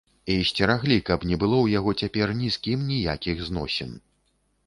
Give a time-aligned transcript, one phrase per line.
[0.35, 3.91] І сцераглі, каб не было ў яго цяпер ні з кім ніякіх зносін.